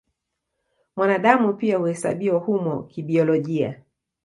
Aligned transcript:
Mwanadamu 0.95 1.53
pia 1.53 1.77
huhesabiwa 1.77 2.39
humo 2.39 2.83
kibiolojia. 2.83 3.81